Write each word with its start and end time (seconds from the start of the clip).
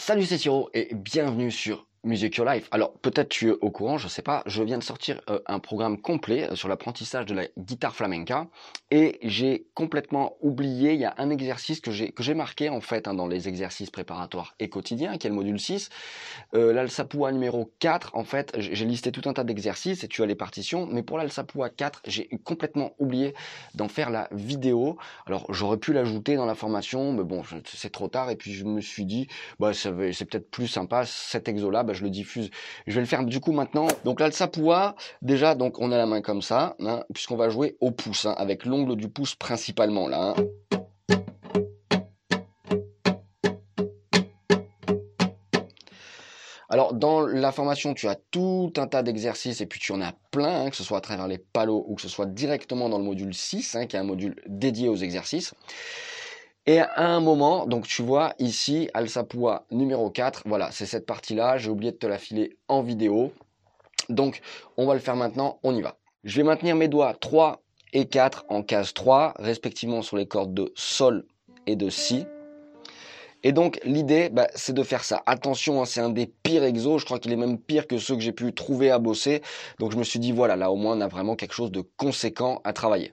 Salut 0.00 0.24
c'est 0.24 0.38
Siro 0.38 0.70
et 0.72 0.94
bienvenue 0.94 1.50
sur 1.50 1.86
Music 2.02 2.36
Your 2.36 2.48
Life. 2.48 2.66
Alors 2.70 2.92
peut-être 2.94 3.28
tu 3.28 3.48
es 3.50 3.52
au 3.60 3.70
courant, 3.70 3.98
je 3.98 4.08
sais 4.08 4.22
pas, 4.22 4.42
je 4.46 4.62
viens 4.62 4.78
de 4.78 4.82
sortir 4.82 5.20
euh, 5.28 5.38
un 5.46 5.58
programme 5.58 6.00
complet 6.00 6.50
euh, 6.50 6.54
sur 6.54 6.68
l'apprentissage 6.68 7.26
de 7.26 7.34
la 7.34 7.44
guitare 7.58 7.94
flamenca 7.94 8.46
et 8.90 9.18
j'ai 9.22 9.66
complètement 9.74 10.36
oublié, 10.40 10.94
il 10.94 11.00
y 11.00 11.04
a 11.04 11.14
un 11.18 11.28
exercice 11.28 11.80
que 11.80 11.90
j'ai 11.90 12.12
que 12.12 12.22
j'ai 12.22 12.32
marqué 12.32 12.70
en 12.70 12.80
fait 12.80 13.06
hein, 13.06 13.12
dans 13.12 13.26
les 13.26 13.48
exercices 13.48 13.90
préparatoires 13.90 14.54
et 14.60 14.70
quotidiens 14.70 15.18
qui 15.18 15.26
est 15.26 15.30
le 15.30 15.36
module 15.36 15.60
6. 15.60 15.90
Euh, 16.54 16.72
L'Alsapua 16.72 17.32
numéro 17.32 17.70
4, 17.80 18.12
en 18.14 18.24
fait, 18.24 18.54
j'ai 18.58 18.86
listé 18.86 19.12
tout 19.12 19.28
un 19.28 19.34
tas 19.34 19.44
d'exercices 19.44 20.02
et 20.02 20.08
tu 20.08 20.22
as 20.22 20.26
les 20.26 20.34
partitions, 20.34 20.86
mais 20.86 21.02
pour 21.02 21.18
l'Alsapua 21.18 21.68
4, 21.68 22.00
j'ai 22.06 22.28
complètement 22.44 22.92
oublié 22.98 23.34
d'en 23.74 23.88
faire 23.88 24.08
la 24.08 24.28
vidéo. 24.32 24.96
Alors 25.26 25.52
j'aurais 25.52 25.76
pu 25.76 25.92
l'ajouter 25.92 26.36
dans 26.36 26.46
la 26.46 26.54
formation, 26.54 27.12
mais 27.12 27.24
bon, 27.24 27.42
c'est 27.66 27.92
trop 27.92 28.08
tard 28.08 28.30
et 28.30 28.36
puis 28.36 28.54
je 28.54 28.64
me 28.64 28.80
suis 28.80 29.04
dit, 29.04 29.28
bah 29.58 29.74
c'est 29.74 29.90
peut-être 30.24 30.50
plus 30.50 30.66
sympa 30.66 31.04
cet 31.04 31.46
exo 31.48 31.70
là 31.70 31.84
bah, 31.90 31.94
je 31.94 32.04
le 32.04 32.10
diffuse. 32.10 32.50
Je 32.86 32.94
vais 32.94 33.00
le 33.00 33.06
faire 33.06 33.24
du 33.24 33.40
coup 33.40 33.50
maintenant. 33.50 33.88
Donc 34.04 34.20
là, 34.20 34.26
le 34.26 34.32
sapoua, 34.32 34.94
déjà, 35.22 35.56
donc 35.56 35.80
on 35.80 35.90
a 35.90 35.96
la 35.96 36.06
main 36.06 36.20
comme 36.20 36.40
ça, 36.40 36.76
hein, 36.78 37.02
puisqu'on 37.12 37.36
va 37.36 37.48
jouer 37.48 37.76
au 37.80 37.90
pouce, 37.90 38.26
hein, 38.26 38.34
avec 38.38 38.64
l'ongle 38.64 38.94
du 38.94 39.08
pouce 39.08 39.34
principalement 39.34 40.06
là. 40.06 40.34
Hein. 40.36 40.44
Alors 46.68 46.94
dans 46.94 47.26
la 47.26 47.50
formation, 47.50 47.94
tu 47.94 48.06
as 48.06 48.14
tout 48.30 48.72
un 48.76 48.86
tas 48.86 49.02
d'exercices 49.02 49.60
et 49.60 49.66
puis 49.66 49.80
tu 49.80 49.90
en 49.90 50.00
as 50.00 50.12
plein, 50.30 50.70
que 50.70 50.76
ce 50.76 50.84
soit 50.84 50.98
à 50.98 51.00
travers 51.00 51.26
les 51.26 51.38
palos 51.38 51.84
ou 51.88 51.96
que 51.96 52.02
ce 52.02 52.08
soit 52.08 52.26
directement 52.26 52.88
dans 52.88 52.98
le 52.98 53.04
module 53.04 53.34
6, 53.34 53.76
qui 53.88 53.96
est 53.96 53.98
un 53.98 54.04
module 54.04 54.36
dédié 54.46 54.88
aux 54.88 54.94
exercices. 54.94 55.52
Et 56.70 56.78
à 56.78 57.08
un 57.08 57.18
moment, 57.18 57.66
donc 57.66 57.88
tu 57.88 58.00
vois 58.00 58.32
ici, 58.38 58.88
Al-Sapua 58.94 59.64
numéro 59.72 60.08
4, 60.08 60.44
voilà, 60.46 60.70
c'est 60.70 60.86
cette 60.86 61.04
partie-là, 61.04 61.58
j'ai 61.58 61.68
oublié 61.68 61.90
de 61.90 61.96
te 61.96 62.06
la 62.06 62.16
filer 62.16 62.56
en 62.68 62.80
vidéo. 62.80 63.32
Donc 64.08 64.40
on 64.76 64.86
va 64.86 64.94
le 64.94 65.00
faire 65.00 65.16
maintenant, 65.16 65.58
on 65.64 65.74
y 65.74 65.82
va. 65.82 65.96
Je 66.22 66.36
vais 66.36 66.44
maintenir 66.44 66.76
mes 66.76 66.86
doigts 66.86 67.12
3 67.12 67.60
et 67.92 68.04
4 68.04 68.44
en 68.50 68.62
case 68.62 68.94
3, 68.94 69.34
respectivement 69.40 70.00
sur 70.02 70.16
les 70.16 70.28
cordes 70.28 70.54
de 70.54 70.72
Sol 70.76 71.24
et 71.66 71.74
de 71.74 71.90
Si. 71.90 72.24
Et 73.42 73.50
donc 73.50 73.80
l'idée, 73.82 74.28
bah, 74.28 74.46
c'est 74.54 74.72
de 74.72 74.84
faire 74.84 75.02
ça. 75.02 75.24
Attention, 75.26 75.82
hein, 75.82 75.86
c'est 75.86 76.00
un 76.00 76.10
des 76.10 76.28
pires 76.28 76.62
exos, 76.62 77.00
je 77.00 77.04
crois 77.04 77.18
qu'il 77.18 77.32
est 77.32 77.36
même 77.36 77.58
pire 77.58 77.88
que 77.88 77.98
ceux 77.98 78.14
que 78.14 78.20
j'ai 78.20 78.30
pu 78.30 78.52
trouver 78.52 78.92
à 78.92 79.00
bosser. 79.00 79.42
Donc 79.80 79.90
je 79.90 79.96
me 79.96 80.04
suis 80.04 80.20
dit, 80.20 80.30
voilà, 80.30 80.54
là 80.54 80.70
au 80.70 80.76
moins 80.76 80.96
on 80.96 81.00
a 81.00 81.08
vraiment 81.08 81.34
quelque 81.34 81.54
chose 81.54 81.72
de 81.72 81.82
conséquent 81.96 82.60
à 82.62 82.72
travailler. 82.72 83.12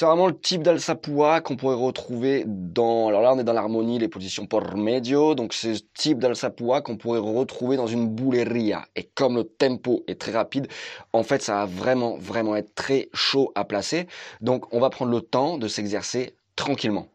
C'est 0.00 0.06
vraiment 0.06 0.28
le 0.28 0.40
type 0.40 0.62
d'alsapua 0.62 1.42
qu'on 1.42 1.56
pourrait 1.56 1.76
retrouver 1.76 2.44
dans, 2.46 3.08
alors 3.08 3.20
là 3.20 3.34
on 3.34 3.38
est 3.38 3.44
dans 3.44 3.52
l'harmonie, 3.52 3.98
les 3.98 4.08
positions 4.08 4.46
por 4.46 4.74
medio, 4.74 5.34
donc 5.34 5.52
c'est 5.52 5.74
ce 5.74 5.82
type 5.92 6.20
d'alsapua 6.20 6.80
qu'on 6.80 6.96
pourrait 6.96 7.18
retrouver 7.18 7.76
dans 7.76 7.86
une 7.86 8.08
bouleria. 8.08 8.86
Et 8.96 9.10
comme 9.14 9.36
le 9.36 9.44
tempo 9.44 10.02
est 10.06 10.18
très 10.18 10.32
rapide, 10.32 10.68
en 11.12 11.22
fait 11.22 11.42
ça 11.42 11.52
va 11.52 11.66
vraiment, 11.66 12.16
vraiment 12.16 12.56
être 12.56 12.74
très 12.74 13.10
chaud 13.12 13.52
à 13.54 13.66
placer. 13.66 14.06
Donc 14.40 14.72
on 14.72 14.80
va 14.80 14.88
prendre 14.88 15.12
le 15.12 15.20
temps 15.20 15.58
de 15.58 15.68
s'exercer 15.68 16.34
tranquillement. 16.56 17.06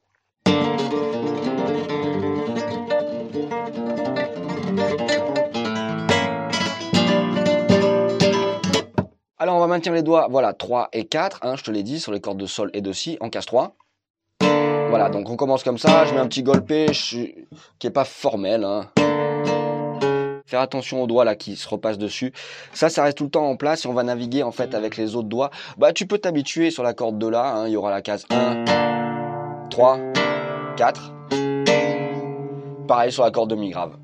Maintenir 9.76 9.94
les 9.94 10.04
doigts, 10.04 10.28
voilà, 10.30 10.54
3 10.54 10.88
et 10.94 11.04
4, 11.04 11.40
hein, 11.42 11.56
je 11.58 11.64
te 11.64 11.70
l'ai 11.70 11.84
dit, 11.84 12.00
sur 12.00 12.14
les 12.14 12.22
cordes 12.22 12.38
de 12.38 12.46
sol 12.46 12.70
et 12.74 12.80
de 12.80 12.94
si, 12.94 13.18
en 13.20 13.30
casse 13.30 13.46
3. 13.48 13.76
Voilà, 14.40 15.10
donc 15.10 15.30
on 15.30 15.36
commence 15.36 15.66
comme 15.66 15.78
ça, 15.78 16.06
je 16.06 16.14
mets 16.14 16.22
un 16.22 16.28
petit 16.28 16.44
golpé 16.44 16.86
qui 16.94 17.88
est 17.88 17.92
pas 17.92 18.06
formel. 18.06 18.64
Hein. 18.64 18.90
Faire 20.46 20.62
attention 20.62 21.04
aux 21.04 21.08
doigts 21.08 21.26
là 21.26 21.36
qui 21.36 21.58
se 21.58 21.68
repassent 21.68 21.98
dessus. 21.98 22.32
Ça, 22.72 22.88
ça 22.88 23.04
reste 23.04 23.18
tout 23.18 23.26
le 23.26 23.32
temps 23.32 23.50
en 23.50 23.58
place 23.58 23.84
et 23.84 23.90
on 23.90 23.94
va 23.94 24.04
naviguer 24.04 24.44
en 24.44 24.54
fait 24.54 24.74
avec 24.76 24.96
les 24.96 25.18
autres 25.18 25.28
doigts. 25.28 25.50
Bah 25.78 25.92
tu 25.92 26.08
peux 26.08 26.20
t'habituer 26.20 26.72
sur 26.72 26.82
la 26.82 26.94
corde 26.94 27.20
de 27.20 27.28
là, 27.28 27.56
hein, 27.56 27.68
il 27.68 27.74
y 27.74 27.76
aura 27.76 27.92
la 27.92 28.02
case 28.02 28.26
1, 28.30 28.64
3, 29.72 30.00
4. 30.78 31.14
Pareil 32.88 33.12
sur 33.12 33.26
la 33.26 33.32
corde 33.32 33.50
de 33.50 33.56
mi 33.56 33.72
grave. 33.72 33.98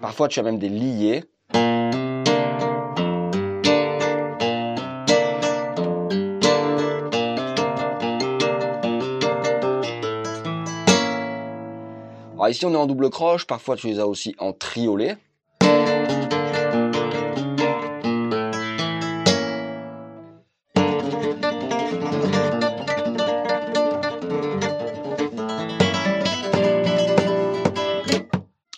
Parfois, 0.00 0.28
tu 0.28 0.40
as 0.40 0.42
même 0.42 0.58
des 0.58 0.70
liés. 0.70 1.24
Alors 12.32 12.48
ici, 12.48 12.64
on 12.64 12.72
est 12.72 12.76
en 12.76 12.86
double 12.86 13.10
croche. 13.10 13.46
Parfois, 13.46 13.76
tu 13.76 13.88
les 13.88 14.00
as 14.00 14.06
aussi 14.06 14.34
en 14.38 14.54
triolet. 14.54 15.18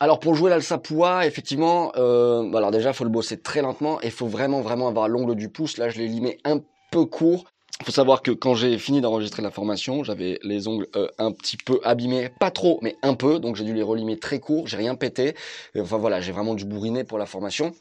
Alors 0.03 0.19
pour 0.19 0.35
jouer 0.35 0.51
l'alsapua, 0.51 1.29
effectivement, 1.29 1.93
euh, 1.95 2.53
alors 2.55 2.73
déjà 2.73 2.93
faut 2.93 3.05
le 3.05 3.11
bosser 3.11 3.37
très 3.37 3.63
lentement 3.63 4.01
et 4.01 4.11
faut 4.11 4.27
vraiment 4.27 4.61
vraiment 4.61 4.89
avoir 4.89 5.07
l'ongle 5.07 5.37
du 5.37 5.49
pouce. 5.49 5.77
Là 5.77 5.91
je 5.91 5.99
l'ai 5.99 6.09
limé 6.09 6.39
un 6.43 6.59
peu 6.91 7.05
court. 7.05 7.45
Il 7.79 7.87
faut 7.87 7.93
savoir 7.93 8.23
que 8.23 8.33
quand 8.33 8.57
j'ai 8.57 8.79
fini 8.79 9.01
d'enregistrer 9.01 9.43
la 9.43 9.53
formation, 9.53 10.03
j'avais 10.03 10.41
les 10.43 10.67
ongles 10.67 10.89
euh, 10.97 11.07
un 11.19 11.31
petit 11.31 11.57
peu 11.57 11.79
abîmés, 11.85 12.31
pas 12.41 12.51
trop, 12.51 12.81
mais 12.83 12.97
un 13.05 13.15
peu, 13.15 13.39
donc 13.39 13.55
j'ai 13.55 13.63
dû 13.63 13.75
les 13.75 13.83
relimer 13.85 14.19
très 14.19 14.41
court. 14.41 14.67
J'ai 14.67 14.77
rien 14.77 14.97
pété. 14.97 15.37
enfin 15.79 15.99
voilà, 15.99 16.21
j'ai 16.21 16.33
vraiment 16.33 16.55
du 16.55 16.65
bourriné 16.65 17.05
pour 17.05 17.19
la 17.19 17.27
formation. 17.27 17.73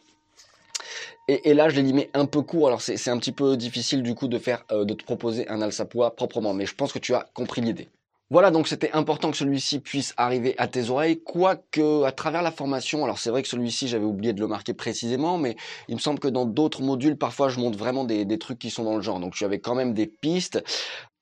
Et, 1.28 1.56
là, 1.56 1.70
je 1.70 1.76
l'ai 1.76 1.82
limé 1.82 2.12
un 2.14 2.28
peu 2.28 2.44
court. 2.44 2.68
Alors 2.68 2.84
c'est 2.84 3.10
un 3.10 3.18
petit 3.18 3.32
peu 3.32 3.58
difficile 3.58 4.04
du 4.04 4.14
coup 4.14 4.28
de 4.28 4.38
faire, 4.38 4.64
euh, 4.72 4.86
de 4.86 4.94
te 4.94 5.04
proposer 5.04 5.48
un 5.48 5.60
alsapua 5.60 6.12
proprement, 6.12 6.54
mais 6.54 6.68
je 6.68 6.76
pense 6.76 6.94
que 6.94 7.00
tu 7.00 7.16
as 7.16 7.26
compris 7.34 7.62
l'idée. 7.62 7.90
Voilà, 8.32 8.50
donc 8.50 8.70
c'était 8.70 8.94
important 8.94 9.30
que 9.30 9.36
celui-ci 9.36 9.80
puisse 9.80 10.14
arriver 10.16 10.56
à 10.58 10.70
tes 10.70 10.90
oreilles, 10.90 11.22
quoique 11.22 12.04
à 12.04 12.14
travers 12.14 12.42
la 12.42 12.52
formation, 12.52 13.04
alors 13.04 13.20
c'est 13.20 13.30
vrai 13.30 13.42
que 13.42 13.50
celui-ci 13.50 13.90
j'avais 13.90 14.06
oublié 14.06 14.32
de 14.32 14.40
le 14.40 14.48
marquer 14.48 14.74
précisément, 14.74 15.38
mais 15.38 15.58
il 15.90 15.96
me 15.96 16.00
semble 16.00 16.18
que 16.18 16.30
dans 16.30 16.46
d'autres 16.46 16.82
modules, 16.82 17.18
parfois 17.18 17.50
je 17.50 17.60
montre 17.60 17.78
vraiment 17.78 18.06
des, 18.06 18.26
trucs 18.40 18.58
qui 18.58 18.70
sont 18.70 18.86
dans 18.86 18.96
le 18.96 19.02
genre, 19.02 19.20
donc 19.20 19.34
tu 19.34 19.44
avais 19.44 19.60
quand 19.60 19.76
même 19.76 19.94
des 19.94 20.08
pistes. 20.08 20.64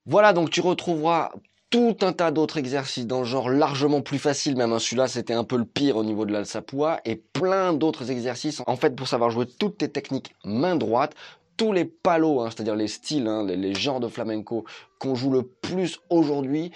Voilà, 0.06 0.32
donc 0.32 0.50
tu 0.50 0.60
retrouveras 0.60 1.32
tout 1.68 1.96
un 2.02 2.12
tas 2.12 2.30
d'autres 2.30 2.58
exercices 2.58 3.08
dans 3.08 3.18
le 3.18 3.26
genre 3.26 3.50
largement 3.50 4.02
plus 4.02 4.20
facile, 4.20 4.56
même 4.56 4.72
hein, 4.72 4.78
celui-là 4.78 5.08
c'était 5.08 5.34
un 5.34 5.42
peu 5.42 5.56
le 5.56 5.64
pire 5.64 5.96
au 5.96 6.04
niveau 6.04 6.24
de 6.24 6.32
l'alsapua, 6.32 7.00
et 7.04 7.16
plein 7.16 7.72
d'autres 7.72 8.12
exercices, 8.12 8.62
en 8.68 8.76
fait 8.76 8.94
pour 8.94 9.08
savoir 9.08 9.30
jouer 9.30 9.46
toutes 9.46 9.78
tes 9.78 9.88
techniques 9.88 10.36
main 10.44 10.76
droite, 10.76 11.16
tous 11.56 11.72
les 11.72 11.86
palos, 11.86 12.40
hein, 12.40 12.50
c'est-à-dire 12.50 12.76
les 12.76 12.86
styles, 12.86 13.26
hein, 13.26 13.44
les 13.44 13.74
genres 13.74 13.98
de 13.98 14.06
flamenco 14.06 14.64
qu'on 15.00 15.16
joue 15.16 15.30
le 15.30 15.42
plus 15.42 15.98
aujourd'hui, 16.08 16.70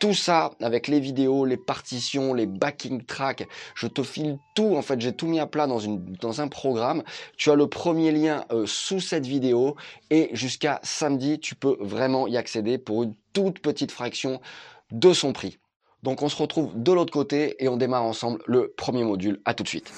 tout 0.00 0.14
ça 0.14 0.50
avec 0.60 0.88
les 0.88 0.98
vidéos, 0.98 1.44
les 1.44 1.58
partitions, 1.58 2.34
les 2.34 2.46
backing 2.46 3.04
tracks. 3.04 3.46
Je 3.76 3.86
te 3.86 4.02
file 4.02 4.38
tout. 4.56 4.74
En 4.74 4.82
fait, 4.82 5.00
j'ai 5.00 5.12
tout 5.12 5.28
mis 5.28 5.38
à 5.38 5.46
plat 5.46 5.68
dans, 5.68 6.40
un 6.40 6.48
programme. 6.48 7.04
Tu 7.36 7.50
as 7.50 7.54
le 7.54 7.68
premier 7.68 8.10
lien 8.10 8.44
euh, 8.50 8.64
sous 8.66 8.98
cette 8.98 9.26
vidéo 9.26 9.76
et 10.10 10.30
jusqu'à 10.32 10.80
samedi, 10.82 11.38
tu 11.38 11.54
peux 11.54 11.76
vraiment 11.78 12.26
y 12.26 12.36
accéder 12.36 12.78
pour 12.78 13.04
une 13.04 13.14
toute 13.32 13.60
petite 13.60 13.92
fraction 13.92 14.40
de 14.90 15.12
son 15.12 15.32
prix. 15.32 15.58
Donc 16.02 16.22
on 16.22 16.28
se 16.30 16.36
retrouve 16.36 16.72
de 16.74 16.92
l'autre 16.92 17.12
côté 17.12 17.62
et 17.62 17.68
on 17.68 17.76
démarre 17.76 18.04
ensemble 18.04 18.40
le 18.46 18.72
premier 18.76 19.04
module. 19.04 19.40
À 19.44 19.54
tout 19.54 19.62
de 19.62 19.68
suite. 19.68 19.92